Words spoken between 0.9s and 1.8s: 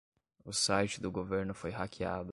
do governo foi